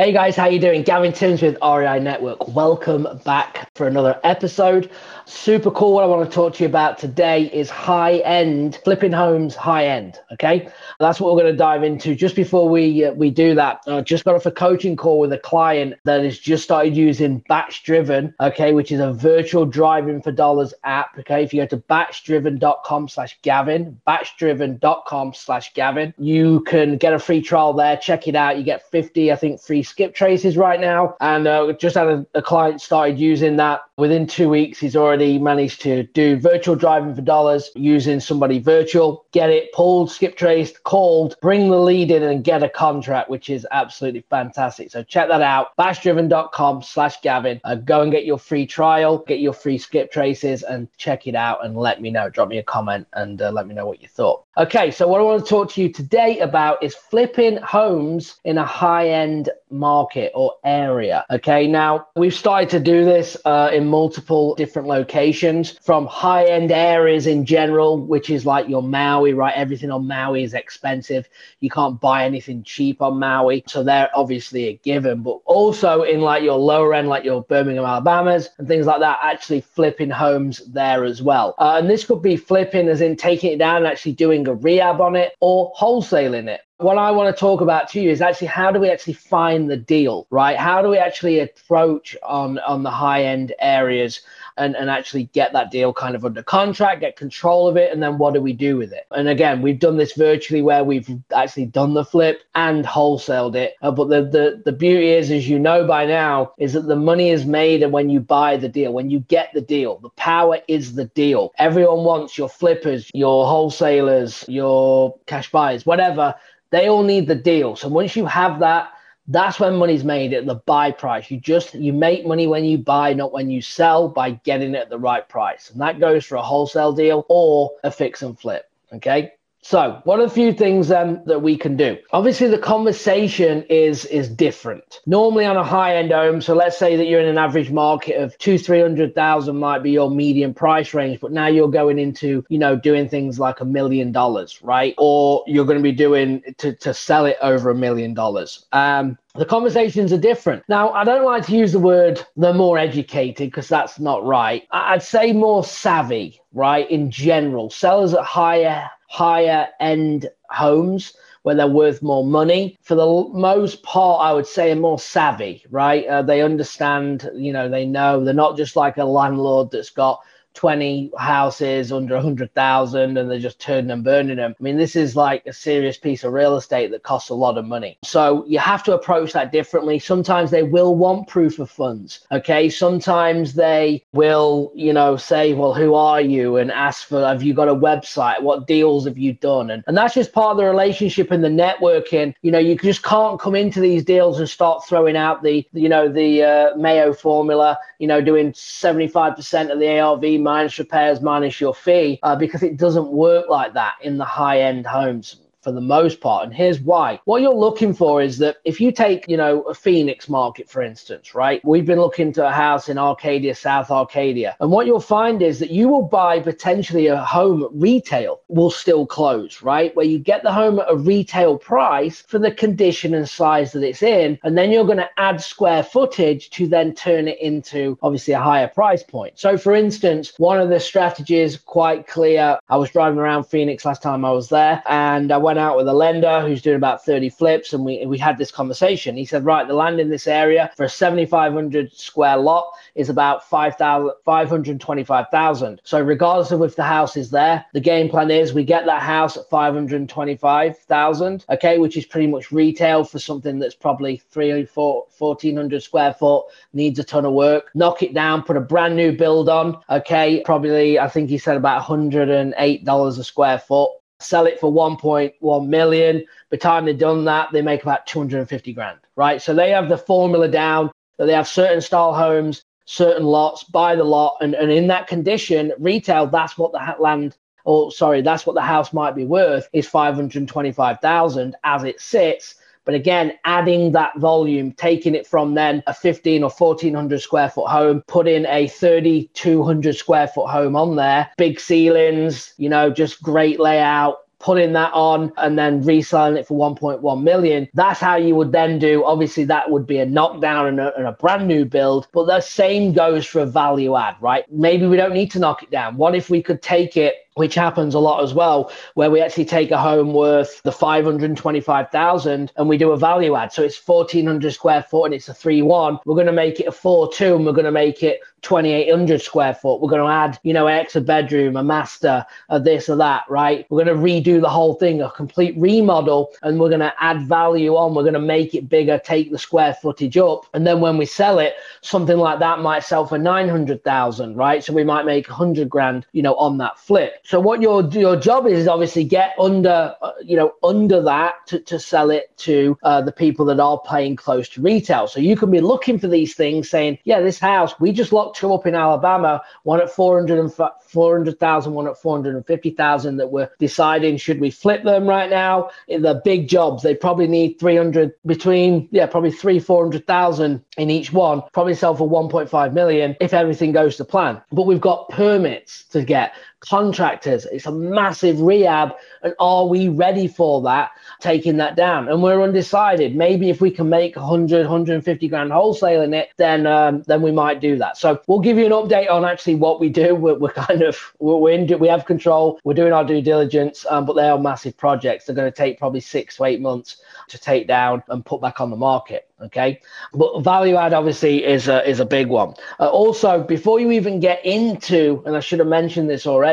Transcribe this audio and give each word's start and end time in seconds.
Hey 0.00 0.12
guys, 0.12 0.34
how 0.34 0.48
you 0.48 0.58
doing? 0.58 0.82
Gavin 0.82 1.12
Timms 1.12 1.42
with 1.42 1.58
REI 1.62 2.00
Network. 2.00 2.48
Welcome 2.48 3.06
back 3.22 3.68
for 3.74 3.86
another 3.86 4.18
episode. 4.24 4.90
Super 5.26 5.70
cool. 5.70 5.92
What 5.92 6.04
I 6.04 6.06
want 6.06 6.26
to 6.26 6.34
talk 6.34 6.54
to 6.54 6.64
you 6.64 6.70
about 6.70 6.96
today 6.96 7.50
is 7.52 7.68
high 7.68 8.16
end 8.20 8.80
flipping 8.82 9.12
homes, 9.12 9.54
high 9.54 9.88
end. 9.88 10.18
Okay, 10.32 10.70
that's 10.98 11.20
what 11.20 11.34
we're 11.34 11.42
going 11.42 11.52
to 11.52 11.58
dive 11.58 11.82
into. 11.82 12.14
Just 12.14 12.34
before 12.34 12.66
we 12.66 13.04
uh, 13.04 13.12
we 13.12 13.30
do 13.30 13.54
that, 13.56 13.82
I 13.86 14.00
just 14.00 14.24
got 14.24 14.34
off 14.34 14.46
a 14.46 14.50
coaching 14.50 14.96
call 14.96 15.20
with 15.20 15.34
a 15.34 15.38
client 15.38 15.96
that 16.04 16.24
has 16.24 16.38
just 16.38 16.64
started 16.64 16.96
using 16.96 17.44
Batch 17.46 17.82
Driven. 17.82 18.34
Okay, 18.40 18.72
which 18.72 18.90
is 18.92 19.00
a 19.00 19.12
virtual 19.12 19.66
driving 19.66 20.22
for 20.22 20.32
dollars 20.32 20.72
app. 20.82 21.18
Okay, 21.18 21.44
if 21.44 21.52
you 21.52 21.60
go 21.60 21.66
to 21.66 21.76
batchdriven.com/slash 21.76 23.38
Gavin, 23.42 24.00
batchdriven.com/slash 24.06 25.74
Gavin, 25.74 26.14
you 26.16 26.60
can 26.60 26.96
get 26.96 27.12
a 27.12 27.18
free 27.18 27.42
trial 27.42 27.74
there. 27.74 27.98
Check 27.98 28.26
it 28.26 28.34
out. 28.34 28.56
You 28.56 28.64
get 28.64 28.90
50, 28.90 29.30
I 29.30 29.36
think, 29.36 29.60
free 29.60 29.82
skip 29.90 30.14
traces 30.14 30.56
right 30.56 30.80
now, 30.80 31.16
and 31.20 31.46
uh, 31.46 31.72
just 31.74 31.96
had 31.96 32.06
a, 32.06 32.26
a 32.34 32.42
client 32.42 32.80
started 32.80 33.18
using 33.18 33.56
that. 33.56 33.80
Within 34.00 34.26
two 34.26 34.48
weeks, 34.48 34.78
he's 34.78 34.96
already 34.96 35.38
managed 35.38 35.82
to 35.82 36.04
do 36.04 36.38
virtual 36.38 36.74
driving 36.74 37.14
for 37.14 37.20
dollars 37.20 37.70
using 37.74 38.18
somebody 38.18 38.58
virtual, 38.58 39.26
get 39.32 39.50
it 39.50 39.70
pulled, 39.74 40.10
skip 40.10 40.38
traced, 40.38 40.82
called, 40.84 41.36
bring 41.42 41.68
the 41.68 41.76
lead 41.76 42.10
in 42.10 42.22
and 42.22 42.42
get 42.42 42.62
a 42.62 42.68
contract, 42.70 43.28
which 43.28 43.50
is 43.50 43.66
absolutely 43.72 44.24
fantastic. 44.30 44.90
So 44.90 45.02
check 45.02 45.28
that 45.28 45.42
out. 45.42 45.76
Batchdriven.com 45.76 46.82
slash 46.82 47.20
Gavin. 47.20 47.60
Uh, 47.62 47.74
go 47.74 48.00
and 48.00 48.10
get 48.10 48.24
your 48.24 48.38
free 48.38 48.64
trial, 48.64 49.18
get 49.18 49.40
your 49.40 49.52
free 49.52 49.76
skip 49.76 50.10
traces 50.10 50.62
and 50.62 50.88
check 50.96 51.26
it 51.26 51.34
out 51.34 51.62
and 51.62 51.76
let 51.76 52.00
me 52.00 52.10
know. 52.10 52.30
Drop 52.30 52.48
me 52.48 52.56
a 52.56 52.62
comment 52.62 53.06
and 53.12 53.42
uh, 53.42 53.50
let 53.50 53.66
me 53.66 53.74
know 53.74 53.84
what 53.84 54.00
you 54.00 54.08
thought. 54.08 54.44
Okay, 54.56 54.90
so 54.90 55.06
what 55.06 55.20
I 55.20 55.24
want 55.24 55.44
to 55.44 55.48
talk 55.48 55.70
to 55.72 55.82
you 55.82 55.92
today 55.92 56.38
about 56.38 56.82
is 56.82 56.94
flipping 56.94 57.58
homes 57.58 58.36
in 58.44 58.56
a 58.56 58.64
high 58.64 59.10
end 59.10 59.50
market 59.70 60.32
or 60.34 60.54
area. 60.64 61.24
Okay, 61.30 61.66
now 61.66 62.08
we've 62.16 62.34
started 62.34 62.68
to 62.70 62.80
do 62.80 63.04
this 63.04 63.36
uh, 63.44 63.70
in 63.72 63.89
multiple 63.90 64.54
different 64.54 64.88
locations 64.88 65.72
from 65.82 66.06
high 66.06 66.44
end 66.46 66.72
areas 66.72 67.26
in 67.26 67.44
general, 67.44 68.00
which 68.00 68.30
is 68.30 68.46
like 68.46 68.68
your 68.68 68.82
Maui, 68.82 69.34
right? 69.34 69.54
Everything 69.54 69.90
on 69.90 70.06
Maui 70.06 70.44
is 70.44 70.54
expensive. 70.54 71.28
You 71.60 71.68
can't 71.70 72.00
buy 72.00 72.24
anything 72.24 72.62
cheap 72.62 73.02
on 73.02 73.18
Maui. 73.18 73.64
So 73.66 73.82
they're 73.82 74.10
obviously 74.14 74.68
a 74.68 74.74
given, 74.74 75.22
but 75.22 75.40
also 75.44 76.02
in 76.02 76.20
like 76.20 76.42
your 76.42 76.58
lower 76.58 76.94
end, 76.94 77.08
like 77.08 77.24
your 77.24 77.42
Birmingham, 77.42 77.84
Alabamas 77.84 78.48
and 78.58 78.68
things 78.68 78.86
like 78.86 79.00
that, 79.00 79.18
actually 79.22 79.60
flipping 79.60 80.10
homes 80.10 80.58
there 80.66 81.04
as 81.04 81.20
well. 81.20 81.54
Uh, 81.58 81.76
and 81.78 81.90
this 81.90 82.04
could 82.04 82.22
be 82.22 82.36
flipping 82.36 82.88
as 82.88 83.00
in 83.00 83.16
taking 83.16 83.52
it 83.52 83.58
down 83.58 83.78
and 83.78 83.86
actually 83.86 84.12
doing 84.12 84.46
a 84.46 84.54
rehab 84.54 85.00
on 85.00 85.16
it 85.16 85.32
or 85.40 85.72
wholesaling 85.78 86.48
it 86.48 86.60
what 86.80 86.96
I 86.96 87.10
want 87.10 87.34
to 87.34 87.38
talk 87.38 87.60
about 87.60 87.90
to 87.90 88.00
you 88.00 88.10
is 88.10 88.22
actually 88.22 88.46
how 88.46 88.72
do 88.72 88.80
we 88.80 88.88
actually 88.88 89.12
find 89.12 89.70
the 89.70 89.76
deal, 89.76 90.26
right? 90.30 90.56
How 90.56 90.80
do 90.80 90.88
we 90.88 90.96
actually 90.96 91.40
approach 91.40 92.16
on 92.22 92.58
on 92.60 92.82
the 92.82 92.90
high 92.90 93.24
end 93.24 93.52
areas 93.58 94.22
and, 94.56 94.74
and 94.74 94.88
actually 94.88 95.24
get 95.32 95.52
that 95.52 95.70
deal 95.70 95.92
kind 95.92 96.14
of 96.14 96.24
under 96.24 96.42
contract, 96.42 97.00
get 97.00 97.16
control 97.16 97.68
of 97.68 97.76
it, 97.76 97.92
and 97.92 98.02
then 98.02 98.16
what 98.16 98.32
do 98.32 98.40
we 98.40 98.54
do 98.54 98.78
with 98.78 98.92
it? 98.92 99.06
And 99.10 99.28
again, 99.28 99.60
we've 99.60 99.78
done 99.78 99.98
this 99.98 100.14
virtually 100.14 100.62
where 100.62 100.82
we've 100.82 101.08
actually 101.34 101.66
done 101.66 101.92
the 101.92 102.04
flip 102.04 102.42
and 102.54 102.84
wholesaled 102.84 103.56
it. 103.56 103.74
Uh, 103.82 103.90
but 103.90 104.08
the, 104.08 104.22
the 104.22 104.62
the 104.64 104.72
beauty 104.72 105.10
is, 105.10 105.30
as 105.30 105.48
you 105.48 105.58
know 105.58 105.86
by 105.86 106.06
now, 106.06 106.54
is 106.58 106.72
that 106.72 106.86
the 106.86 106.96
money 106.96 107.28
is 107.28 107.44
made 107.44 107.86
when 107.90 108.08
you 108.08 108.20
buy 108.20 108.56
the 108.56 108.68
deal, 108.68 108.92
when 108.92 109.10
you 109.10 109.20
get 109.20 109.50
the 109.52 109.60
deal. 109.60 109.98
The 109.98 110.10
power 110.10 110.58
is 110.66 110.94
the 110.94 111.06
deal. 111.06 111.52
Everyone 111.58 112.04
wants 112.04 112.38
your 112.38 112.48
flippers, 112.48 113.10
your 113.12 113.46
wholesalers, 113.46 114.46
your 114.48 115.18
cash 115.26 115.50
buyers, 115.50 115.84
whatever 115.84 116.34
they 116.70 116.88
all 116.88 117.02
need 117.02 117.26
the 117.26 117.34
deal. 117.34 117.76
So 117.76 117.88
once 117.88 118.16
you 118.16 118.26
have 118.26 118.60
that, 118.60 118.92
that's 119.28 119.60
when 119.60 119.76
money's 119.76 120.04
made 120.04 120.32
at 120.32 120.46
the 120.46 120.56
buy 120.56 120.90
price. 120.90 121.30
You 121.30 121.38
just 121.38 121.74
you 121.74 121.92
make 121.92 122.26
money 122.26 122.46
when 122.46 122.64
you 122.64 122.78
buy, 122.78 123.12
not 123.14 123.32
when 123.32 123.50
you 123.50 123.62
sell 123.62 124.08
by 124.08 124.32
getting 124.32 124.74
it 124.74 124.78
at 124.78 124.90
the 124.90 124.98
right 124.98 125.28
price. 125.28 125.70
And 125.70 125.80
that 125.80 126.00
goes 126.00 126.24
for 126.24 126.36
a 126.36 126.42
wholesale 126.42 126.92
deal 126.92 127.26
or 127.28 127.72
a 127.84 127.90
fix 127.90 128.22
and 128.22 128.38
flip. 128.38 128.68
Okay. 128.92 129.32
So, 129.62 130.00
what 130.04 130.20
are 130.20 130.24
a 130.24 130.30
few 130.30 130.54
things 130.54 130.90
um, 130.90 131.20
that 131.26 131.42
we 131.42 131.56
can 131.56 131.76
do? 131.76 131.98
Obviously, 132.12 132.48
the 132.48 132.58
conversation 132.58 133.62
is 133.64 134.06
is 134.06 134.28
different. 134.28 135.00
Normally, 135.06 135.44
on 135.44 135.56
a 135.56 135.64
high 135.64 135.96
end 135.96 136.12
home, 136.12 136.40
so 136.40 136.54
let's 136.54 136.78
say 136.78 136.96
that 136.96 137.06
you're 137.06 137.20
in 137.20 137.28
an 137.28 137.36
average 137.36 137.70
market 137.70 138.20
of 138.20 138.36
two, 138.38 138.56
three 138.56 138.80
hundred 138.80 139.14
thousand 139.14 139.58
might 139.58 139.82
be 139.82 139.90
your 139.90 140.10
median 140.10 140.54
price 140.54 140.94
range, 140.94 141.20
but 141.20 141.30
now 141.30 141.46
you're 141.46 141.70
going 141.70 141.98
into, 141.98 142.42
you 142.48 142.58
know, 142.58 142.74
doing 142.74 143.06
things 143.06 143.38
like 143.38 143.60
a 143.60 143.64
million 143.64 144.12
dollars, 144.12 144.62
right? 144.62 144.94
Or 144.96 145.44
you're 145.46 145.66
going 145.66 145.78
to 145.78 145.82
be 145.82 145.92
doing 145.92 146.42
to 146.56 146.74
to 146.76 146.94
sell 146.94 147.26
it 147.26 147.36
over 147.42 147.68
a 147.70 147.74
million 147.74 148.14
dollars. 148.14 148.64
Um, 148.72 149.18
the 149.34 149.44
conversations 149.44 150.12
are 150.12 150.18
different. 150.18 150.64
Now, 150.68 150.90
I 150.90 151.04
don't 151.04 151.24
like 151.24 151.46
to 151.46 151.56
use 151.56 151.72
the 151.72 151.78
word 151.78 152.24
they're 152.36 152.54
more 152.54 152.78
educated 152.78 153.48
because 153.48 153.68
that's 153.68 154.00
not 154.00 154.24
right. 154.24 154.66
I'd 154.72 155.02
say 155.02 155.32
more 155.32 155.62
savvy, 155.62 156.40
right? 156.52 156.90
In 156.90 157.10
general, 157.10 157.70
sellers 157.70 158.14
at 158.14 158.24
higher 158.24 158.90
higher 159.10 159.66
end 159.80 160.30
homes 160.50 161.14
where 161.42 161.56
they're 161.56 161.66
worth 161.66 162.00
more 162.00 162.24
money. 162.24 162.78
For 162.82 162.94
the 162.94 163.28
most 163.34 163.82
part, 163.82 164.24
I 164.24 164.32
would 164.32 164.46
say 164.46 164.70
are 164.70 164.76
more 164.76 165.00
savvy, 165.00 165.64
right? 165.68 166.06
Uh, 166.06 166.22
they 166.22 166.42
understand, 166.42 167.28
you 167.34 167.52
know, 167.52 167.68
they 167.68 167.84
know 167.84 168.22
they're 168.24 168.32
not 168.32 168.56
just 168.56 168.76
like 168.76 168.98
a 168.98 169.04
landlord 169.04 169.72
that's 169.72 169.90
got 169.90 170.20
20 170.60 171.10
houses 171.16 171.90
under 171.90 172.16
100,000 172.16 173.16
and 173.16 173.30
they're 173.30 173.38
just 173.38 173.58
turning 173.58 173.90
and 173.90 174.04
burning 174.04 174.36
them. 174.36 174.54
I 174.60 174.62
mean, 174.62 174.76
this 174.76 174.94
is 174.94 175.16
like 175.16 175.46
a 175.46 175.54
serious 175.54 175.96
piece 175.96 176.22
of 176.22 176.34
real 176.34 176.54
estate 176.54 176.90
that 176.90 177.02
costs 177.02 177.30
a 177.30 177.34
lot 177.34 177.56
of 177.56 177.64
money. 177.64 177.96
So 178.04 178.44
you 178.46 178.58
have 178.58 178.84
to 178.84 178.92
approach 178.92 179.32
that 179.32 179.52
differently. 179.52 179.98
Sometimes 179.98 180.50
they 180.50 180.62
will 180.62 180.96
want 180.96 181.28
proof 181.28 181.60
of 181.60 181.70
funds. 181.70 182.26
Okay. 182.30 182.68
Sometimes 182.68 183.54
they 183.54 184.04
will, 184.12 184.70
you 184.74 184.92
know, 184.92 185.16
say, 185.16 185.54
well, 185.54 185.72
who 185.72 185.94
are 185.94 186.20
you? 186.20 186.58
And 186.58 186.70
ask 186.70 187.08
for, 187.08 187.24
have 187.24 187.42
you 187.42 187.54
got 187.54 187.68
a 187.68 187.74
website? 187.74 188.42
What 188.42 188.66
deals 188.66 189.06
have 189.06 189.16
you 189.16 189.32
done? 189.32 189.70
And, 189.70 189.82
and 189.86 189.96
that's 189.96 190.12
just 190.12 190.34
part 190.34 190.50
of 190.50 190.56
the 190.58 190.66
relationship 190.66 191.30
and 191.30 191.42
the 191.42 191.48
networking. 191.48 192.34
You 192.42 192.50
know, 192.50 192.58
you 192.58 192.76
just 192.76 193.02
can't 193.02 193.40
come 193.40 193.54
into 193.54 193.80
these 193.80 194.04
deals 194.04 194.38
and 194.38 194.46
start 194.46 194.84
throwing 194.86 195.16
out 195.16 195.42
the, 195.42 195.66
you 195.72 195.88
know, 195.88 196.06
the 196.06 196.42
uh, 196.42 196.76
MAO 196.76 197.14
formula, 197.14 197.78
you 197.98 198.06
know, 198.06 198.20
doing 198.20 198.52
75% 198.52 199.72
of 199.72 199.78
the 199.78 199.98
ARV 199.98 200.38
minus 200.50 200.78
repairs 200.80 201.20
minus 201.20 201.60
your 201.60 201.74
fee 201.74 202.18
uh, 202.24 202.34
because 202.34 202.62
it 202.64 202.76
doesn't 202.76 203.08
work 203.08 203.48
like 203.48 203.72
that 203.74 203.94
in 204.02 204.18
the 204.18 204.24
high 204.24 204.60
end 204.60 204.84
homes 204.84 205.36
for 205.62 205.72
the 205.72 205.80
most 205.80 206.20
part. 206.20 206.44
And 206.44 206.54
here's 206.54 206.80
why. 206.80 207.20
What 207.24 207.42
you're 207.42 207.54
looking 207.54 207.94
for 207.94 208.22
is 208.22 208.38
that 208.38 208.56
if 208.64 208.80
you 208.80 208.92
take, 208.92 209.28
you 209.28 209.36
know, 209.36 209.62
a 209.62 209.74
Phoenix 209.74 210.28
market, 210.28 210.68
for 210.68 210.82
instance, 210.82 211.34
right? 211.34 211.60
We've 211.64 211.86
been 211.86 212.00
looking 212.00 212.32
to 212.34 212.46
a 212.46 212.50
house 212.50 212.88
in 212.88 212.98
Arcadia, 212.98 213.54
South 213.54 213.90
Arcadia. 213.90 214.56
And 214.60 214.70
what 214.70 214.86
you'll 214.86 215.00
find 215.00 215.42
is 215.42 215.58
that 215.58 215.70
you 215.70 215.88
will 215.88 216.02
buy 216.02 216.40
potentially 216.40 217.06
a 217.08 217.16
home 217.16 217.62
at 217.62 217.70
retail 217.72 218.40
will 218.48 218.70
still 218.70 219.06
close, 219.06 219.62
right? 219.62 219.94
Where 219.94 220.06
you 220.06 220.18
get 220.18 220.42
the 220.42 220.52
home 220.52 220.78
at 220.78 220.90
a 220.90 220.96
retail 220.96 221.58
price 221.58 222.22
for 222.26 222.38
the 222.38 222.52
condition 222.52 223.14
and 223.14 223.28
size 223.28 223.72
that 223.72 223.82
it's 223.82 224.02
in. 224.02 224.38
And 224.42 224.56
then 224.56 224.70
you're 224.70 224.84
going 224.84 224.98
to 224.98 225.10
add 225.18 225.40
square 225.40 225.82
footage 225.82 226.50
to 226.50 226.66
then 226.66 226.94
turn 226.94 227.28
it 227.28 227.40
into 227.40 227.98
obviously 228.02 228.34
a 228.34 228.40
higher 228.40 228.68
price 228.68 229.02
point. 229.02 229.38
So 229.38 229.56
for 229.56 229.74
instance, 229.74 230.32
one 230.38 230.60
of 230.60 230.68
the 230.68 230.80
strategies 230.80 231.56
quite 231.56 232.06
clear. 232.06 232.58
I 232.68 232.76
was 232.76 232.90
driving 232.90 233.18
around 233.18 233.44
Phoenix 233.44 233.84
last 233.84 234.02
time 234.02 234.24
I 234.24 234.32
was 234.32 234.48
there 234.48 234.82
and 234.86 235.32
I 235.32 235.36
went 235.36 235.49
went 235.50 235.58
out 235.58 235.76
with 235.76 235.88
a 235.88 235.92
lender 235.92 236.40
who's 236.42 236.62
doing 236.62 236.76
about 236.76 237.04
30 237.04 237.28
flips 237.28 237.72
and 237.72 237.84
we, 237.84 238.06
we 238.06 238.16
had 238.16 238.38
this 238.38 238.52
conversation. 238.52 239.16
He 239.16 239.24
said, 239.24 239.44
right, 239.44 239.66
the 239.66 239.74
land 239.74 239.98
in 239.98 240.08
this 240.08 240.28
area 240.28 240.70
for 240.76 240.84
a 240.84 240.88
7,500 240.88 241.92
square 241.92 242.36
lot 242.36 242.70
is 242.94 243.08
about 243.08 243.50
525,000. 243.50 245.80
So 245.82 246.00
regardless 246.00 246.52
of 246.52 246.62
if 246.62 246.76
the 246.76 246.84
house 246.84 247.16
is 247.16 247.32
there, 247.32 247.66
the 247.72 247.80
game 247.80 248.08
plan 248.08 248.30
is 248.30 248.52
we 248.52 248.62
get 248.62 248.86
that 248.86 249.02
house 249.02 249.36
at 249.36 249.50
525,000, 249.50 251.44
okay, 251.50 251.78
which 251.78 251.96
is 251.96 252.06
pretty 252.06 252.28
much 252.28 252.52
retail 252.52 253.02
for 253.02 253.18
something 253.18 253.58
that's 253.58 253.74
probably 253.74 254.22
three, 254.30 254.64
four, 254.64 255.06
1,400 255.18 255.82
square 255.82 256.14
foot, 256.14 256.44
needs 256.74 257.00
a 257.00 257.04
ton 257.04 257.26
of 257.26 257.32
work. 257.32 257.72
Knock 257.74 258.04
it 258.04 258.14
down, 258.14 258.44
put 258.44 258.56
a 258.56 258.60
brand 258.60 258.94
new 258.94 259.10
build 259.10 259.48
on, 259.48 259.80
okay, 259.90 260.42
probably, 260.44 261.00
I 261.00 261.08
think 261.08 261.28
he 261.28 261.38
said 261.38 261.56
about 261.56 261.82
$108 261.82 263.18
a 263.18 263.24
square 263.24 263.58
foot 263.58 263.90
sell 264.20 264.46
it 264.46 264.60
for 264.60 264.72
1.1 264.72 265.66
million. 265.68 266.18
By 266.18 266.24
the 266.50 266.56
time 266.56 266.84
they've 266.84 266.98
done 266.98 267.24
that, 267.24 267.50
they 267.52 267.62
make 267.62 267.82
about 267.82 268.06
250 268.06 268.72
grand, 268.72 268.98
right? 269.16 269.40
So 269.40 269.54
they 269.54 269.70
have 269.70 269.88
the 269.88 269.98
formula 269.98 270.48
down 270.48 270.90
that 271.18 271.26
they 271.26 271.34
have 271.34 271.48
certain 271.48 271.80
style 271.80 272.14
homes, 272.14 272.64
certain 272.84 273.24
lots, 273.24 273.64
buy 273.64 273.94
the 273.94 274.04
lot, 274.04 274.36
and, 274.40 274.54
and 274.54 274.70
in 274.70 274.86
that 274.88 275.06
condition, 275.06 275.72
retail, 275.78 276.26
that's 276.26 276.56
what 276.56 276.72
the 276.72 276.96
land 276.98 277.36
or 277.64 277.92
sorry, 277.92 278.22
that's 278.22 278.46
what 278.46 278.54
the 278.54 278.62
house 278.62 278.92
might 278.92 279.14
be 279.14 279.24
worth 279.24 279.68
is 279.72 279.88
525,000 279.88 281.56
as 281.64 281.84
it 281.84 282.00
sits. 282.00 282.56
But 282.84 282.94
again, 282.94 283.32
adding 283.44 283.92
that 283.92 284.18
volume, 284.18 284.72
taking 284.72 285.14
it 285.14 285.26
from 285.26 285.54
then 285.54 285.82
a 285.86 285.94
15 285.94 286.42
or 286.42 286.50
1400 286.50 287.20
square 287.20 287.50
foot 287.50 287.68
home, 287.68 288.02
put 288.06 288.26
in 288.26 288.46
a 288.46 288.68
3200 288.68 289.96
square 289.96 290.28
foot 290.28 290.48
home 290.48 290.76
on 290.76 290.96
there, 290.96 291.30
big 291.36 291.60
ceilings, 291.60 292.54
you 292.56 292.68
know, 292.68 292.90
just 292.90 293.22
great 293.22 293.60
layout, 293.60 294.18
putting 294.40 294.72
that 294.72 294.92
on 294.92 295.32
and 295.36 295.58
then 295.58 295.82
reselling 295.82 296.36
it 296.36 296.46
for 296.46 296.58
1.1 296.58 297.22
million. 297.22 297.68
That's 297.74 298.00
how 298.00 298.16
you 298.16 298.34
would 298.34 298.52
then 298.52 298.78
do. 298.78 299.04
Obviously, 299.04 299.44
that 299.44 299.70
would 299.70 299.86
be 299.86 299.98
a 299.98 300.06
knockdown 300.06 300.66
and 300.66 300.80
a, 300.80 300.96
and 300.96 301.06
a, 301.06 301.12
brand 301.12 301.46
new 301.46 301.66
build, 301.66 302.08
but 302.12 302.24
the 302.24 302.40
same 302.40 302.94
goes 302.94 303.26
for 303.26 303.40
a 303.40 303.46
value 303.46 303.96
add, 303.96 304.16
right? 304.20 304.50
Maybe 304.50 304.86
we 304.86 304.96
don't 304.96 305.12
need 305.12 305.30
to 305.32 305.38
knock 305.38 305.62
it 305.62 305.70
down. 305.70 305.96
What 305.96 306.14
if 306.14 306.30
we 306.30 306.42
could 306.42 306.62
take 306.62 306.96
it 306.96 307.16
which 307.40 307.54
happens 307.54 307.94
a 307.94 307.98
lot 307.98 308.22
as 308.22 308.34
well, 308.34 308.70
where 308.96 309.10
we 309.10 309.18
actually 309.18 309.46
take 309.46 309.70
a 309.70 309.78
home 309.78 310.12
worth 310.12 310.62
the 310.62 310.70
525,000 310.70 312.52
and 312.54 312.68
we 312.68 312.76
do 312.76 312.90
a 312.90 312.98
value 312.98 313.34
add. 313.34 313.50
So 313.50 313.62
it's 313.62 313.80
1400 313.82 314.52
square 314.52 314.82
foot 314.82 315.06
and 315.06 315.14
it's 315.14 315.30
a 315.30 315.32
3 315.32 315.62
1. 315.62 316.00
We're 316.04 316.14
going 316.14 316.26
to 316.26 316.32
make 316.32 316.60
it 316.60 316.66
a 316.66 316.72
4 316.72 317.10
2 317.10 317.36
and 317.36 317.46
we're 317.46 317.52
going 317.52 317.64
to 317.64 317.70
make 317.70 318.02
it 318.02 318.20
2800 318.42 319.20
square 319.20 319.54
foot. 319.54 319.80
We're 319.80 319.88
going 319.88 320.02
to 320.02 320.12
add, 320.12 320.38
you 320.42 320.52
know, 320.52 320.66
an 320.66 320.78
extra 320.78 321.00
bedroom, 321.00 321.56
a 321.56 321.64
master, 321.64 322.24
a 322.48 322.60
this 322.60 322.88
or 322.88 322.96
that, 322.96 323.24
right? 323.28 323.66
We're 323.70 323.84
going 323.84 323.96
to 323.96 324.02
redo 324.02 324.40
the 324.40 324.48
whole 324.48 324.74
thing, 324.74 325.02
a 325.02 325.10
complete 325.10 325.54
remodel, 325.56 326.30
and 326.42 326.58
we're 326.58 326.68
going 326.68 326.80
to 326.80 326.92
add 327.00 327.22
value 327.22 327.76
on. 327.76 327.94
We're 327.94 328.02
going 328.02 328.14
to 328.14 328.20
make 328.20 328.54
it 328.54 328.68
bigger, 328.68 328.98
take 328.98 329.30
the 329.30 329.38
square 329.38 329.74
footage 329.74 330.16
up. 330.16 330.46
And 330.54 330.66
then 330.66 330.80
when 330.80 330.96
we 330.96 331.06
sell 331.06 331.38
it, 331.38 331.54
something 331.82 332.18
like 332.18 332.38
that 332.40 332.60
might 332.60 332.84
sell 332.84 333.06
for 333.06 333.18
900,000, 333.18 334.36
right? 334.36 334.62
So 334.62 334.72
we 334.72 334.84
might 334.84 335.06
make 335.06 335.28
100 335.28 335.68
grand, 335.68 336.06
you 336.12 336.22
know, 336.22 336.34
on 336.36 336.58
that 336.58 336.78
flip. 336.78 337.14
So 337.30 337.38
what 337.38 337.62
your 337.62 337.84
your 337.90 338.16
job 338.16 338.48
is 338.48 338.58
is 338.58 338.66
obviously 338.66 339.04
get 339.04 339.36
under 339.38 339.94
uh, 340.02 340.10
you 340.20 340.36
know 340.36 340.52
under 340.64 341.00
that 341.02 341.34
to, 341.46 341.60
to 341.60 341.78
sell 341.78 342.10
it 342.10 342.36
to 342.38 342.76
uh, 342.82 343.02
the 343.02 343.12
people 343.12 343.44
that 343.44 343.60
are 343.60 343.80
paying 343.82 344.16
close 344.16 344.48
to 344.48 344.60
retail. 344.60 345.06
So 345.06 345.20
you 345.20 345.36
can 345.36 345.48
be 345.48 345.60
looking 345.60 345.96
for 345.96 346.08
these 346.08 346.34
things, 346.34 346.68
saying, 346.68 346.98
yeah, 347.04 347.20
this 347.20 347.38
house 347.38 347.78
we 347.78 347.92
just 347.92 348.12
locked 348.12 348.38
two 348.38 348.52
up 348.52 348.66
in 348.66 348.74
Alabama, 348.74 349.42
one 349.62 349.80
at 349.80 349.92
400 349.92 350.52
400,000, 350.88 351.72
one 351.72 351.86
at 351.86 351.96
450,000 351.98 353.16
that 353.18 353.30
we're 353.30 353.48
deciding 353.60 354.16
should 354.16 354.40
we 354.40 354.50
flip 354.50 354.82
them 354.82 355.06
right 355.06 355.30
now. 355.30 355.70
The 355.86 356.20
big 356.24 356.48
jobs 356.48 356.82
they 356.82 356.96
probably 356.96 357.28
need 357.28 357.60
300 357.60 358.12
between 358.26 358.88
yeah 358.90 359.06
probably 359.06 359.30
three 359.30 359.60
400,000 359.60 360.64
in 360.78 360.90
each 360.90 361.12
one. 361.12 361.42
Probably 361.52 361.74
sell 361.74 361.94
for 361.94 362.10
1.5 362.10 362.72
million 362.72 363.16
if 363.20 363.32
everything 363.32 363.70
goes 363.70 363.94
to 363.98 364.04
plan. 364.04 364.42
But 364.50 364.66
we've 364.66 364.80
got 364.80 365.10
permits 365.10 365.84
to 365.90 366.02
get 366.02 366.32
contractors. 366.60 367.46
It's 367.46 367.66
a 367.66 367.72
massive 367.72 368.40
rehab. 368.40 368.92
And 369.22 369.34
are 369.38 369.66
we 369.66 369.88
ready 369.88 370.28
for 370.28 370.62
that, 370.62 370.92
taking 371.20 371.56
that 371.58 371.76
down? 371.76 372.08
And 372.08 372.22
we're 372.22 372.42
undecided. 372.42 373.16
Maybe 373.16 373.50
if 373.50 373.60
we 373.60 373.70
can 373.70 373.88
make 373.88 374.16
100, 374.16 374.60
150 374.60 375.28
grand 375.28 375.52
wholesale 375.52 376.02
in 376.02 376.14
it, 376.14 376.30
then 376.36 376.66
um, 376.66 377.02
then 377.06 377.22
we 377.22 377.32
might 377.32 377.60
do 377.60 377.76
that. 377.78 377.96
So 377.98 378.20
we'll 378.26 378.40
give 378.40 378.56
you 378.56 378.66
an 378.66 378.72
update 378.72 379.10
on 379.10 379.24
actually 379.24 379.56
what 379.56 379.80
we 379.80 379.88
do. 379.88 380.14
We're, 380.14 380.38
we're 380.38 380.52
kind 380.52 380.82
of, 380.82 381.12
we're 381.18 381.52
in, 381.52 381.78
we 381.78 381.88
have 381.88 382.06
control. 382.06 382.60
We're 382.64 382.74
doing 382.74 382.92
our 382.92 383.04
due 383.04 383.22
diligence, 383.22 383.84
um, 383.90 384.06
but 384.06 384.14
they 384.14 384.28
are 384.28 384.38
massive 384.38 384.76
projects. 384.76 385.26
They're 385.26 385.36
going 385.36 385.50
to 385.50 385.56
take 385.56 385.78
probably 385.78 386.00
six 386.00 386.36
to 386.36 386.44
eight 386.44 386.60
months 386.60 387.02
to 387.28 387.38
take 387.38 387.66
down 387.66 388.02
and 388.08 388.24
put 388.24 388.40
back 388.40 388.60
on 388.60 388.70
the 388.70 388.76
market. 388.76 389.26
Okay, 389.42 389.80
but 390.12 390.42
value 390.42 390.76
add 390.76 390.92
obviously 390.92 391.42
is 391.44 391.66
a 391.66 391.88
is 391.88 391.98
a 391.98 392.04
big 392.04 392.28
one. 392.28 392.52
Uh, 392.78 392.88
also, 392.90 393.42
before 393.42 393.80
you 393.80 393.90
even 393.90 394.20
get 394.20 394.44
into, 394.44 395.22
and 395.24 395.34
I 395.34 395.40
should 395.40 395.60
have 395.60 395.68
mentioned 395.68 396.10
this 396.10 396.26
already, 396.26 396.49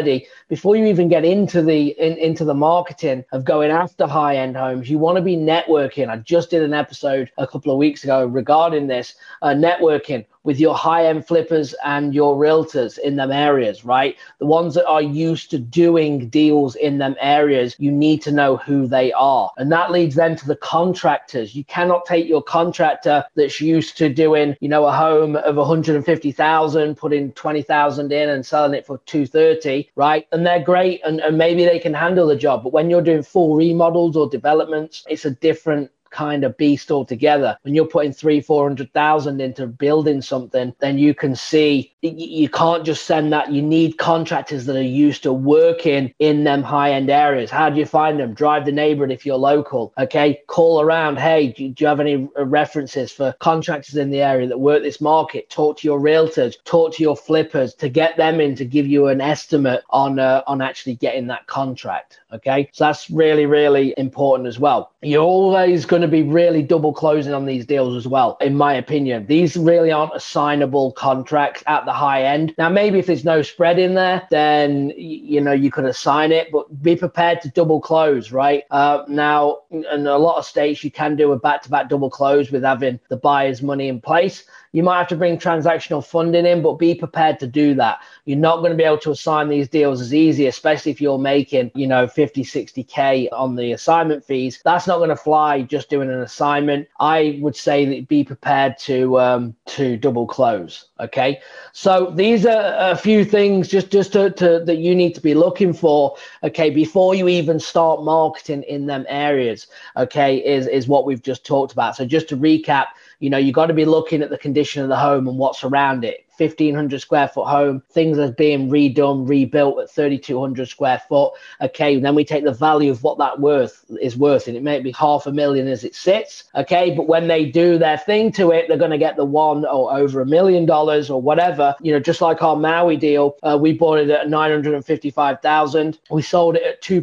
before 0.49 0.75
you 0.75 0.85
even 0.85 1.07
get 1.07 1.25
into 1.25 1.61
the 1.61 1.89
in, 1.99 2.17
into 2.17 2.45
the 2.45 2.53
marketing 2.53 3.23
of 3.31 3.45
going 3.45 3.71
after 3.71 4.07
high 4.07 4.37
end 4.37 4.55
homes, 4.55 4.89
you 4.89 4.97
want 4.97 5.17
to 5.17 5.21
be 5.21 5.35
networking. 5.35 6.09
I 6.09 6.17
just 6.17 6.49
did 6.49 6.63
an 6.63 6.73
episode 6.73 7.31
a 7.37 7.47
couple 7.47 7.71
of 7.71 7.77
weeks 7.77 8.03
ago 8.03 8.25
regarding 8.25 8.87
this 8.87 9.15
uh, 9.41 9.49
networking 9.49 10.25
with 10.47 10.61
your 10.61 10.73
high 10.73 11.05
end 11.05 11.27
flippers 11.27 11.75
and 11.83 12.15
your 12.15 12.37
realtors 12.37 12.97
in 12.97 13.17
them 13.17 13.33
areas, 13.33 13.83
right? 13.83 14.15
The 14.39 14.45
ones 14.45 14.75
that 14.75 14.87
are 14.87 15.01
used 15.01 15.51
to 15.51 15.59
doing 15.59 16.29
deals 16.29 16.75
in 16.77 16.99
them 16.99 17.17
areas, 17.19 17.75
you 17.79 17.91
need 17.91 18.21
to 18.21 18.31
know 18.31 18.55
who 18.55 18.87
they 18.87 19.11
are. 19.11 19.51
And 19.57 19.69
that 19.73 19.91
leads 19.91 20.15
then 20.15 20.37
to 20.37 20.47
the 20.47 20.55
contractors. 20.55 21.53
You 21.53 21.65
cannot 21.65 22.05
take 22.05 22.29
your 22.29 22.41
contractor 22.41 23.25
that's 23.35 23.59
used 23.59 23.97
to 23.97 24.07
doing, 24.07 24.55
you 24.61 24.69
know, 24.69 24.85
a 24.85 24.91
home 24.93 25.35
of 25.35 25.57
150,000, 25.57 26.95
putting 26.95 27.33
20,000 27.33 28.11
in 28.13 28.29
and 28.29 28.45
selling 28.45 28.73
it 28.73 28.85
for 28.85 28.99
230, 28.99 29.91
right? 29.97 30.27
And 30.31 30.45
they're 30.45 30.63
great 30.63 31.01
and, 31.03 31.19
and 31.19 31.37
maybe 31.37 31.65
they 31.65 31.77
can 31.77 31.93
handle 31.93 32.25
the 32.25 32.37
job. 32.37 32.63
But 32.63 32.71
when 32.71 32.89
you're 32.89 33.01
doing 33.01 33.21
full 33.21 33.57
remodels 33.57 34.15
or 34.15 34.29
developments, 34.29 35.03
it's 35.09 35.25
a 35.25 35.31
different 35.31 35.91
kind 36.09 36.43
of 36.43 36.57
beast 36.57 36.91
altogether. 36.91 37.57
When 37.61 37.75
you're 37.75 37.85
putting 37.85 38.13
three, 38.13 38.41
four 38.41 38.67
hundred 38.67 38.93
thousand 38.93 39.41
into 39.41 39.67
building 39.67 40.21
something, 40.21 40.73
then 40.79 40.97
you 40.97 41.13
can 41.13 41.35
see 41.35 41.93
you 42.01 42.49
can't 42.49 42.85
just 42.85 43.05
send 43.05 43.33
that. 43.33 43.51
You 43.51 43.61
need 43.61 43.97
contractors 43.97 44.65
that 44.65 44.75
are 44.75 44.81
used 44.81 45.23
to 45.23 45.33
working 45.33 46.13
in 46.19 46.43
them 46.43 46.63
high 46.63 46.91
end 46.91 47.09
areas. 47.09 47.51
How 47.51 47.69
do 47.69 47.79
you 47.79 47.85
find 47.85 48.19
them? 48.19 48.33
Drive 48.33 48.65
the 48.65 48.71
neighborhood 48.71 49.11
if 49.11 49.25
you're 49.25 49.37
local. 49.37 49.93
Okay, 49.97 50.41
call 50.47 50.81
around. 50.81 51.17
Hey, 51.17 51.49
do, 51.51 51.73
you 51.77 51.87
have 51.87 51.99
any 51.99 52.27
references 52.37 53.11
for 53.11 53.33
contractors 53.39 53.95
in 53.95 54.09
the 54.09 54.21
area 54.21 54.47
that 54.47 54.59
work 54.59 54.83
this 54.83 55.01
market? 55.01 55.49
Talk 55.49 55.77
to 55.79 55.87
your 55.87 55.99
realtors. 55.99 56.55
Talk 56.65 56.93
to 56.95 57.03
your 57.03 57.15
flippers 57.15 57.73
to 57.75 57.89
get 57.89 58.17
them 58.17 58.39
in 58.39 58.55
to 58.55 58.65
give 58.65 58.87
you 58.87 59.07
an 59.07 59.21
estimate 59.21 59.83
on 59.89 60.19
uh, 60.19 60.43
on 60.47 60.61
actually 60.61 60.95
getting 60.95 61.27
that 61.27 61.47
contract. 61.47 62.19
Okay, 62.33 62.69
so 62.73 62.85
that's 62.85 63.09
really 63.09 63.45
really 63.45 63.93
important 63.97 64.47
as 64.47 64.59
well. 64.59 64.91
You're 65.01 65.23
always 65.23 65.85
going 65.85 65.96
to 66.01 66.07
be 66.07 66.23
really 66.23 66.61
double 66.61 66.93
closing 66.93 67.33
on 67.33 67.45
these 67.45 67.65
deals 67.65 67.95
as 67.95 68.07
well, 68.07 68.37
in 68.41 68.55
my 68.55 68.73
opinion. 68.73 69.25
These 69.25 69.57
really 69.57 69.91
aren't 69.91 70.15
assignable 70.15 70.91
contracts 70.93 71.63
at 71.67 71.85
the 71.85 71.93
high 71.93 72.23
end. 72.23 72.53
Now, 72.57 72.69
maybe 72.69 72.99
if 72.99 73.05
there's 73.05 73.25
no 73.25 73.41
spread 73.41 73.79
in 73.79 73.93
there, 73.93 74.27
then 74.29 74.91
you 74.95 75.41
know 75.41 75.51
you 75.51 75.71
could 75.71 75.85
assign 75.85 76.31
it, 76.31 76.51
but 76.51 76.81
be 76.81 76.95
prepared 76.95 77.41
to 77.41 77.49
double 77.49 77.79
close, 77.79 78.31
right? 78.31 78.63
Uh, 78.71 79.03
now, 79.07 79.59
in 79.71 80.07
a 80.07 80.17
lot 80.17 80.37
of 80.37 80.45
states, 80.45 80.83
you 80.83 80.91
can 80.91 81.15
do 81.15 81.31
a 81.31 81.39
back-to-back 81.39 81.89
double 81.89 82.09
close 82.09 82.51
with 82.51 82.63
having 82.63 82.99
the 83.09 83.17
buyer's 83.17 83.61
money 83.61 83.87
in 83.87 84.01
place. 84.01 84.43
You 84.71 84.83
might 84.83 84.97
have 84.97 85.07
to 85.07 85.15
bring 85.15 85.37
transactional 85.37 86.05
funding 86.05 86.45
in, 86.45 86.61
but 86.61 86.73
be 86.73 86.93
prepared 86.95 87.39
to 87.39 87.47
do 87.47 87.73
that. 87.75 88.01
You're 88.25 88.37
not 88.37 88.57
going 88.57 88.71
to 88.71 88.77
be 88.77 88.83
able 88.83 88.97
to 88.99 89.11
assign 89.11 89.49
these 89.49 89.67
deals 89.67 90.01
as 90.01 90.13
easy, 90.13 90.47
especially 90.47 90.91
if 90.91 91.01
you're 91.01 91.17
making, 91.17 91.71
you 91.75 91.87
know, 91.87 92.07
50, 92.07 92.43
60K 92.43 93.29
on 93.31 93.55
the 93.55 93.71
assignment 93.71 94.23
fees. 94.23 94.61
That's 94.63 94.87
not 94.87 94.97
going 94.97 95.09
to 95.09 95.15
fly 95.15 95.61
just 95.61 95.89
doing 95.89 96.09
an 96.09 96.19
assignment. 96.19 96.87
I 96.99 97.39
would 97.41 97.55
say 97.55 97.85
that 97.85 98.07
be 98.07 98.23
prepared 98.23 98.77
to 98.79 99.19
um, 99.19 99.55
to 99.67 99.97
double 99.97 100.27
close. 100.27 100.85
Okay. 100.99 101.39
So 101.73 102.11
these 102.15 102.45
are 102.45 102.73
a 102.77 102.95
few 102.95 103.23
things 103.23 103.67
just, 103.67 103.91
just 103.91 104.13
to, 104.13 104.31
to 104.31 104.59
that 104.65 104.77
you 104.77 104.95
need 104.95 105.13
to 105.15 105.21
be 105.21 105.33
looking 105.33 105.73
for. 105.73 106.15
Okay, 106.43 106.69
before 106.69 107.15
you 107.15 107.27
even 107.27 107.59
start 107.59 108.03
marketing 108.03 108.63
in 108.63 108.85
them 108.85 109.05
areas. 109.07 109.67
Okay, 109.95 110.37
is 110.37 110.67
is 110.67 110.87
what 110.87 111.05
we've 111.05 111.21
just 111.21 111.45
talked 111.45 111.71
about. 111.71 111.95
So 111.95 112.05
just 112.05 112.29
to 112.29 112.37
recap, 112.37 112.87
you 113.19 113.29
know, 113.29 113.37
you've 113.37 113.55
got 113.55 113.67
to 113.67 113.73
be 113.73 113.85
looking 113.85 114.21
at 114.21 114.29
the 114.29 114.37
condition 114.37 114.83
of 114.83 114.89
the 114.89 114.97
home 114.97 115.27
and 115.27 115.37
what's 115.37 115.63
around 115.63 116.05
it. 116.05 116.26
1500 116.37 117.01
square 117.01 117.27
foot 117.27 117.47
home, 117.47 117.81
things 117.91 118.17
are 118.17 118.31
being 118.31 118.69
redone, 118.69 119.27
rebuilt 119.27 119.79
at 119.79 119.89
3200 119.89 120.67
square 120.67 121.01
foot. 121.07 121.33
Okay, 121.61 121.99
then 121.99 122.15
we 122.15 122.23
take 122.23 122.43
the 122.43 122.53
value 122.53 122.91
of 122.91 123.03
what 123.03 123.17
that 123.17 123.39
worth 123.39 123.85
is 124.01 124.17
worth, 124.17 124.47
and 124.47 124.55
it 124.55 124.63
may 124.63 124.79
be 124.79 124.91
half 124.91 125.25
a 125.25 125.31
million 125.31 125.67
as 125.67 125.83
it 125.83 125.95
sits. 125.95 126.45
Okay, 126.55 126.93
but 126.95 127.07
when 127.07 127.27
they 127.27 127.45
do 127.45 127.77
their 127.77 127.97
thing 127.97 128.31
to 128.33 128.51
it, 128.51 128.67
they're 128.67 128.77
going 128.77 128.91
to 128.91 128.97
get 128.97 129.15
the 129.15 129.25
one 129.25 129.65
or 129.65 129.95
over 129.95 130.21
a 130.21 130.25
million 130.25 130.65
dollars 130.65 131.09
or 131.09 131.21
whatever. 131.21 131.75
You 131.81 131.93
know, 131.93 131.99
just 131.99 132.21
like 132.21 132.41
our 132.41 132.55
Maui 132.55 132.97
deal, 132.97 133.37
uh, 133.43 133.57
we 133.59 133.73
bought 133.73 133.99
it 133.99 134.09
at 134.09 134.29
955,000. 134.29 135.99
We 136.09 136.21
sold 136.21 136.55
it 136.55 136.63
at 136.63 136.81
2. 136.81 137.01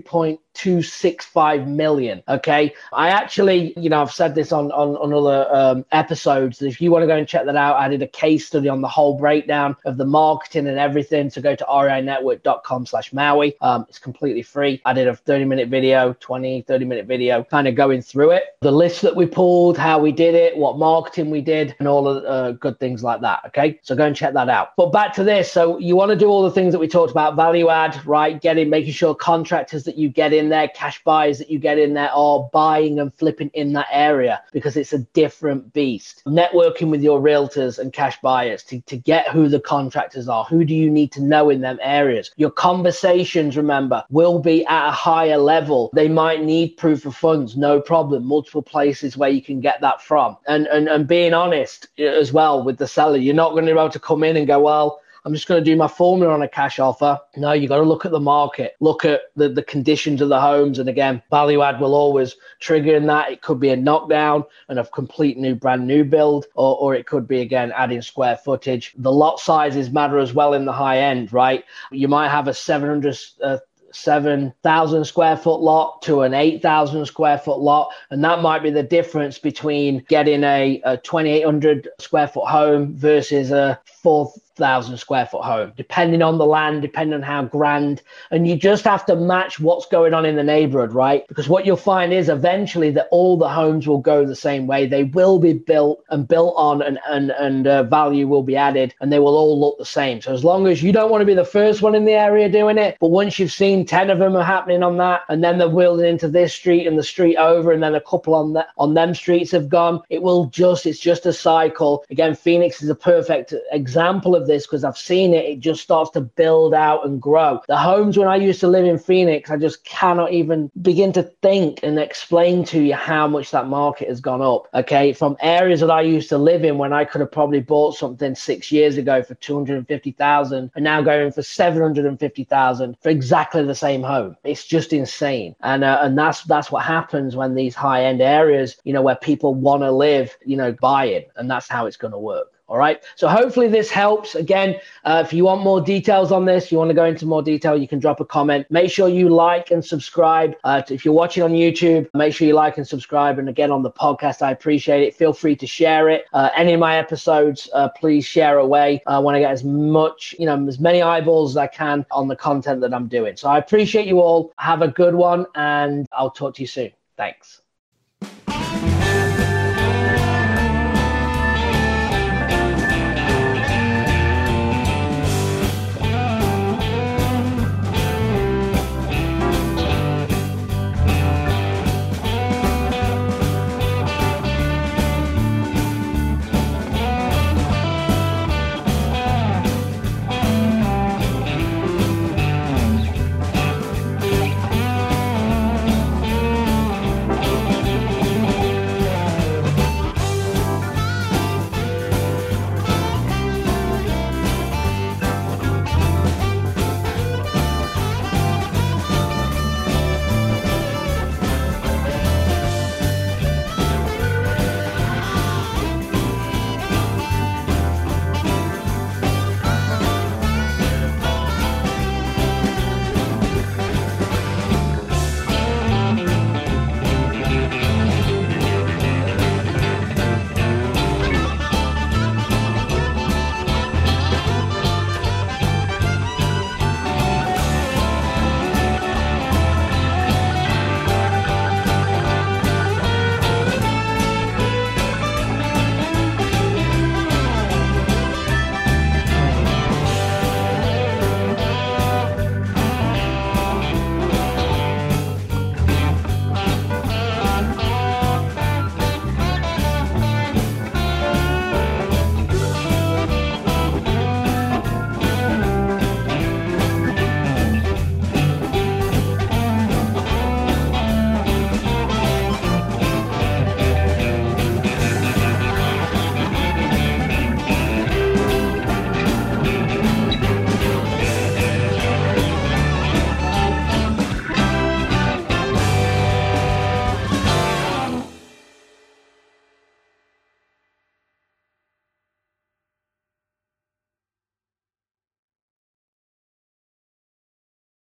265 0.55 1.69
million. 1.69 2.23
Okay. 2.29 2.73
I 2.93 3.09
actually, 3.09 3.75
you 3.77 3.91
know, 3.91 4.01
I've 4.01 4.13
said 4.13 4.35
this 4.35 4.53
on, 4.53 4.71
on, 4.73 4.97
on 4.97 5.13
other 5.13 5.49
um, 5.55 5.85
episodes. 5.93 6.63
If 6.63 6.81
you 6.81 6.91
want 6.91 7.03
to 7.03 7.07
go 7.07 7.17
and 7.17 7.29
check 7.29 7.45
that 7.47 7.57
out, 7.57 7.77
I 7.77 7.89
did 7.89 8.03
a 8.03 8.09
case 8.09 8.47
study 8.47 8.69
on 8.69 8.81
the 8.81 8.89
whole 8.89 9.19
breakdown 9.25 9.77
of 9.85 9.97
the 9.97 10.05
marketing 10.05 10.69
and 10.69 10.79
everything. 10.79 11.31
So 11.31 11.41
go 11.41 11.57
to 11.57 11.65
reinetwork.com 11.65 12.87
slash 12.87 13.13
Maui. 13.13 13.57
Um, 13.61 13.87
it's 13.89 13.99
completely 13.99 14.43
free. 14.43 14.81
I 14.85 14.93
did 14.93 15.09
a 15.09 15.17
30 15.17 15.47
minute 15.47 15.69
video, 15.69 16.15
20, 16.21 16.63
30 16.63 16.85
minute 16.85 17.07
video, 17.07 17.43
kind 17.43 17.67
of 17.67 17.75
going 17.75 18.03
through 18.03 18.31
it, 18.33 18.45
the 18.61 18.71
list 18.71 19.03
that 19.03 19.17
we 19.17 19.27
pulled, 19.27 19.77
how 19.77 19.99
we 19.99 20.13
did 20.13 20.37
it, 20.37 20.57
what 20.57 20.79
marketing 20.79 21.31
we 21.31 21.41
did, 21.41 21.75
and 21.81 21.89
all 21.89 22.07
of 22.07 22.23
the 22.23 22.29
uh, 22.29 22.53
good 22.53 22.79
things 22.79 23.03
like 23.03 23.21
that. 23.23 23.41
Okay. 23.47 23.81
So 23.83 23.97
go 23.97 24.07
and 24.07 24.15
check 24.15 24.35
that 24.35 24.49
out. 24.49 24.77
But 24.77 24.93
back 24.93 25.13
to 25.15 25.25
this. 25.25 25.51
So 25.51 25.79
you 25.79 25.97
want 25.97 26.11
to 26.11 26.17
do 26.17 26.29
all 26.29 26.43
the 26.43 26.51
things 26.51 26.73
that 26.73 26.79
we 26.79 26.87
talked 26.87 27.11
about 27.11 27.35
value 27.35 27.71
add, 27.71 28.05
right? 28.07 28.41
Getting, 28.41 28.71
making 28.71 28.93
sure 28.93 29.15
contractors 29.15 29.83
that 29.85 29.99
you 29.99 30.09
get 30.09 30.33
in 30.33 30.45
in 30.45 30.51
there, 30.51 30.69
cash 30.69 31.03
buyers 31.05 31.39
that 31.39 31.51
you 31.51 31.59
get 31.59 31.79
in 31.79 31.95
there 31.95 32.11
are 32.11 32.49
buying 32.53 33.01
and 33.01 33.13
flipping 33.15 33.51
in 33.55 33.73
that 33.73 33.87
area 33.91 34.43
because 34.53 34.77
it's 34.77 34.93
a 34.93 34.99
different 34.99 35.73
beast. 35.73 36.23
Networking 36.27 36.91
with 36.91 37.03
your 37.03 37.21
realtors 37.21 37.79
and 37.79 37.93
cash 37.93 38.21
buyers 38.21 38.63
to, 38.65 38.81
to 38.83 38.97
get 38.97 39.14
who 39.23 39.49
the 39.49 39.61
contractors 39.61 40.29
are. 40.29 40.45
Who 40.45 40.65
do 40.65 40.75
you 40.75 40.91
need 40.91 41.13
to 41.13 41.23
know 41.23 41.51
in 41.51 41.61
them 41.61 41.79
areas? 41.83 42.31
Your 42.37 42.51
conversations, 42.51 43.57
remember, 43.57 44.05
will 44.11 44.39
be 44.39 44.65
at 44.67 44.89
a 44.89 44.93
higher 44.93 45.39
level. 45.39 45.91
They 45.95 46.09
might 46.09 46.43
need 46.43 46.77
proof 46.77 47.07
of 47.07 47.17
funds, 47.17 47.57
no 47.57 47.81
problem. 47.81 48.25
Multiple 48.25 48.63
places 48.63 49.17
where 49.17 49.31
you 49.31 49.43
can 49.43 49.61
get 49.61 49.81
that 49.81 50.03
from. 50.03 50.37
And 50.47 50.67
and, 50.67 50.89
and 50.89 51.07
being 51.07 51.35
honest 51.35 51.89
as 51.99 52.33
well 52.33 52.63
with 52.63 52.79
the 52.79 52.89
seller, 52.89 53.17
you're 53.17 53.35
not 53.35 53.53
going 53.53 53.67
to 53.67 53.73
be 53.73 53.79
able 53.79 53.91
to 53.91 54.01
come 54.01 54.25
in 54.25 54.37
and 54.37 54.47
go, 54.47 54.61
well, 54.61 55.01
I'm 55.25 55.33
just 55.33 55.49
going 55.49 55.65
to 55.65 55.71
do 55.71 55.77
my 55.77 55.89
formula 55.89 56.35
on 56.35 56.43
a 56.43 56.49
cash 56.49 56.79
offer. 56.79 57.19
No, 57.37 57.53
you 57.53 57.67
got 57.67 57.79
to 57.79 57.83
look 57.83 58.05
at 58.05 58.13
the 58.13 58.21
market, 58.21 58.77
look 58.81 59.07
at 59.07 59.23
the, 59.37 59.49
the 59.49 59.63
conditions 59.63 60.21
of 60.21 60.29
the 60.29 60.41
homes. 60.41 60.79
And 60.79 60.89
again, 60.89 61.23
value 61.31 61.63
add 61.63 61.81
will 61.81 61.95
always 61.95 62.37
trigger 62.61 62.95
in 62.95 63.07
that. 63.07 63.33
It 63.33 63.41
could 63.41 63.59
be 63.59 63.71
a 63.71 63.77
knockdown 63.77 64.45
and 64.69 64.79
a 64.79 64.87
complete 64.87 65.39
new 65.39 65.55
brand 65.55 65.87
new 65.87 66.05
build, 66.05 66.47
or, 66.55 66.77
or 66.77 66.95
it 66.95 67.07
could 67.07 67.27
be 67.27 67.41
again 67.41 67.73
adding 67.75 68.03
square 68.03 68.37
footage. 68.37 68.93
The 68.99 69.13
lot 69.13 69.41
sizes 69.41 69.91
matter 69.91 70.19
as 70.19 70.35
well 70.35 70.53
in 70.53 70.67
the 70.67 70.73
high 70.73 70.99
end, 70.99 71.33
right? 71.33 71.65
You 71.91 72.09
might 72.09 72.29
have 72.29 72.47
a 72.47 72.55
700 72.55 73.19
uh, 73.43 73.59
7,000 73.95 75.05
square 75.05 75.37
foot 75.37 75.61
lot 75.61 76.03
to 76.03 76.23
an 76.23 76.35
8,000 76.35 77.07
square 77.07 77.39
foot 77.39 77.61
lot. 77.61 77.93
And 78.11 78.23
that 78.25 78.43
might 78.43 78.63
be 78.63 78.71
the 78.71 78.83
difference 78.83 79.39
between 79.39 80.05
getting 80.09 80.43
a, 80.43 80.83
a 80.85 80.97
2,800 80.97 81.89
square 82.01 82.27
foot 82.27 82.49
home 82.49 82.97
versus 82.97 83.53
a 83.53 83.81
4,000 84.05 84.99
square 84.99 85.25
foot 85.25 85.45
home, 85.45 85.73
depending 85.79 86.21
on 86.21 86.37
the 86.37 86.45
land, 86.45 86.83
depending 86.83 87.15
on 87.15 87.23
how 87.23 87.43
grand. 87.43 88.03
And 88.31 88.47
you 88.47 88.55
just 88.55 88.85
have 88.85 89.07
to 89.07 89.17
match 89.17 89.59
what's 89.59 89.87
going 89.87 90.13
on 90.13 90.27
in 90.27 90.37
the 90.37 90.43
neighborhood, 90.43 90.93
right? 90.93 91.27
Because 91.27 91.49
what 91.49 91.65
you'll 91.65 91.79
find 91.79 92.13
is 92.13 92.29
eventually 92.29 92.91
that 92.91 93.09
all 93.11 93.39
the 93.39 93.49
homes 93.49 93.89
will 93.89 94.03
go 94.03 94.27
the 94.27 94.37
same 94.37 94.67
way. 94.67 94.87
They 94.87 95.05
will 95.05 95.39
be 95.39 95.55
built 95.55 96.05
and 96.11 96.29
built 96.29 96.53
on, 96.59 96.83
and, 96.83 96.99
and, 97.09 97.31
and 97.31 97.67
uh, 97.67 97.85
value 97.85 98.29
will 98.29 98.43
be 98.43 98.57
added, 98.57 98.95
and 99.01 99.11
they 99.11 99.19
will 99.19 99.39
all 99.39 99.59
look 99.59 99.79
the 99.79 99.87
same. 99.87 100.21
So 100.21 100.35
as 100.35 100.45
long 100.45 100.67
as 100.67 100.83
you 100.83 100.93
don't 100.93 101.11
want 101.11 101.23
to 101.23 101.27
be 101.27 101.33
the 101.33 101.47
first 101.47 101.81
one 101.81 101.95
in 101.95 102.05
the 102.05 102.13
area 102.13 102.51
doing 102.51 102.77
it, 102.77 102.99
but 103.01 103.09
once 103.09 103.39
you've 103.39 103.53
seen 103.53 103.87
10 103.87 104.11
of 104.11 104.19
them 104.19 104.37
are 104.37 104.45
happening 104.45 104.83
on 104.83 104.99
that, 104.99 105.23
and 105.31 105.43
then 105.43 105.57
they're 105.57 105.71
building 105.71 106.05
into 106.05 106.29
this 106.29 106.53
street 106.53 106.87
and 106.87 106.99
the 106.99 107.03
street 107.03 107.37
over, 107.39 107.73
and 107.73 107.83
then 107.83 107.95
a 107.95 108.01
couple 108.03 108.35
on 108.35 108.53
that 108.53 108.69
on 108.77 108.93
them 108.93 109.15
streets 109.15 109.51
have 109.53 109.71
gone, 109.71 110.03
it 110.11 110.21
will 110.21 110.45
just, 110.47 110.85
it's 110.85 110.99
just 110.99 111.25
a 111.25 111.33
cycle. 111.33 112.05
Again, 112.11 112.35
Phoenix 112.35 112.83
is 112.83 112.91
a 112.91 112.95
perfect 112.95 113.55
example 113.73 113.94
example 113.95 114.35
of 114.35 114.49
this 114.49 114.67
because 114.67 114.83
I've 114.83 114.99
seen 114.99 115.35
it. 115.35 115.45
It 115.45 115.61
just 115.61 115.81
starts 115.81 116.11
to 116.11 116.21
build 116.21 116.75
out 116.75 117.07
and 117.07 117.23
grow. 117.23 117.61
The 117.69 117.77
homes 117.77 118.19
when 118.19 118.27
I 118.27 118.35
used 118.35 118.59
to 118.61 118.67
live 118.67 118.87
in 118.87 118.99
Phoenix, 118.99 119.51
I 119.51 119.57
just 119.57 119.85
cannot 119.85 120.33
even 120.33 120.69
begin 120.83 121.13
to 121.13 121.23
think 121.23 121.79
and 121.85 121.97
explain 121.97 122.65
to 122.65 122.83
you 122.83 122.95
how 122.95 123.29
much 123.29 123.53
that 123.53 123.69
market 123.69 124.09
has 124.09 124.21
gone 124.21 124.43
up. 124.43 124.67
Okay. 124.75 125.13
From 125.13 125.37
areas 125.41 125.79
that 125.79 125.93
I 125.93 126.01
used 126.01 126.29
to 126.31 126.39
live 126.39 126.65
in 126.65 126.77
when 126.77 126.93
I 126.93 127.05
could 127.05 127.21
have 127.21 127.31
probably 127.31 127.61
bought 127.61 127.95
something 127.95 128.35
six 128.35 128.73
years 128.73 128.97
ago 128.97 129.23
for 129.23 129.35
250,000 129.37 130.73
and 130.75 130.85
now 130.85 131.01
going 131.01 131.31
for 131.31 131.43
750,000 131.43 132.97
for 133.01 133.09
exactly 133.11 133.65
the 133.65 133.75
same 133.77 134.03
home. 134.03 134.37
It's 134.43 134.67
just 134.67 134.93
insane. 134.93 135.55
And, 135.61 135.85
uh, 135.85 136.01
and 136.03 136.19
that's, 136.19 136.43
that's 136.43 136.73
what 136.73 136.83
happens 136.83 137.37
when 137.37 137.55
these 137.55 137.77
high 137.77 138.07
end 138.07 138.21
areas, 138.21 138.77
you 138.83 138.93
know, 138.93 139.03
where 139.03 139.15
people 139.15 139.55
want 139.55 139.83
to 139.83 139.93
live, 139.93 140.37
you 140.45 140.57
know, 140.57 140.73
buy 140.73 141.07
it. 141.07 141.31
And 141.37 141.49
that's 141.49 141.69
how 141.69 141.87
it's 141.87 141.97
going 141.97 142.13
to 142.13 142.19
work. 142.19 142.49
All 142.67 142.79
right. 142.79 143.03
So 143.17 143.29
hopefully 143.29 143.69
this 143.69 143.91
helps. 143.91 144.35
Again, 144.35 144.77
uh, 145.05 145.23
if 145.25 145.35
you 145.35 145.45
want 145.45 145.63
more 145.63 145.83
details 145.83 146.33
on 146.33 146.47
this, 146.47 146.73
you 146.73 146.79
want 146.79 146.89
to 146.89 146.95
go 146.95 147.05
into 147.05 147.27
more 147.27 147.43
detail, 147.43 147.77
you 147.77 147.87
can 147.87 147.99
drop 147.99 148.21
a 148.21 148.25
comment. 148.25 148.67
Make 148.71 148.91
sure 148.91 149.09
you 149.09 149.29
like 149.29 149.71
and 149.71 149.85
subscribe. 149.85 150.55
Uh, 150.65 150.83
if 150.89 151.05
you're 151.05 151.13
watching 151.13 151.43
on 151.43 151.53
YouTube, 151.53 152.09
make 152.15 152.33
sure 152.33 152.49
you 152.49 152.55
like 152.55 152.79
and 152.79 152.87
subscribe. 152.87 153.39
And 153.39 153.51
again, 153.51 153.71
on 153.71 153.83
the 153.83 153.91
podcast, 153.91 154.41
I 154.41 154.51
appreciate 154.51 155.03
it. 155.03 155.15
Feel 155.15 155.35
free 155.35 155.57
to 155.57 155.67
share 155.67 156.09
it. 156.09 156.25
Uh, 156.33 156.49
any 156.57 156.73
of 156.73 156.81
my 156.81 156.97
episodes, 156.97 157.69
uh, 157.75 157.91
please 157.91 158.25
share 158.25 158.59
away. 158.59 159.03
I 159.07 159.19
want 159.19 159.35
to 159.35 159.41
get 159.41 159.51
as 159.51 159.63
much, 159.63 160.35
you 160.39 160.47
know, 160.47 160.67
as 160.67 160.81
many 160.81 161.03
eyeballs 161.03 161.53
as 161.53 161.57
I 161.59 161.67
can 161.67 162.07
on 162.11 162.29
the 162.29 162.37
content 162.37 162.81
that 162.81 162.95
I'm 162.95 163.09
doing. 163.09 163.37
So 163.37 163.49
I 163.49 163.59
appreciate 163.59 164.07
you 164.07 164.21
all. 164.21 164.55
Have 164.59 164.81
a 164.81 164.89
good 164.89 165.15
one, 165.15 165.45
and 165.55 166.07
I'll 166.13 166.31
talk 166.31 166.55
to 166.55 166.63
you 166.63 166.67
soon. 166.67 166.93
Thanks. 167.19 167.64